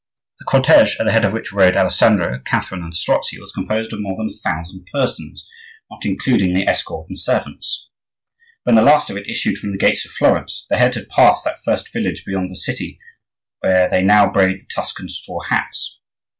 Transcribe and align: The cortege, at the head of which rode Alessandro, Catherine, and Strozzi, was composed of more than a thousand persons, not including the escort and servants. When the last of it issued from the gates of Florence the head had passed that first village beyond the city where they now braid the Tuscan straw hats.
The 0.39 0.45
cortege, 0.45 0.97
at 0.99 1.03
the 1.05 1.11
head 1.11 1.23
of 1.23 1.31
which 1.31 1.53
rode 1.53 1.75
Alessandro, 1.77 2.39
Catherine, 2.43 2.81
and 2.81 2.91
Strozzi, 2.95 3.37
was 3.39 3.51
composed 3.51 3.93
of 3.93 4.01
more 4.01 4.17
than 4.17 4.31
a 4.31 4.35
thousand 4.37 4.87
persons, 4.91 5.47
not 5.91 6.07
including 6.07 6.55
the 6.55 6.67
escort 6.67 7.07
and 7.07 7.19
servants. 7.19 7.87
When 8.63 8.73
the 8.75 8.81
last 8.81 9.11
of 9.11 9.17
it 9.17 9.27
issued 9.29 9.59
from 9.59 9.73
the 9.73 9.77
gates 9.77 10.03
of 10.03 10.09
Florence 10.09 10.65
the 10.71 10.77
head 10.77 10.95
had 10.95 11.07
passed 11.07 11.45
that 11.45 11.63
first 11.63 11.93
village 11.93 12.23
beyond 12.25 12.49
the 12.49 12.55
city 12.55 12.99
where 13.59 13.87
they 13.87 14.01
now 14.01 14.27
braid 14.27 14.61
the 14.61 14.65
Tuscan 14.73 15.07
straw 15.07 15.41
hats. 15.41 15.99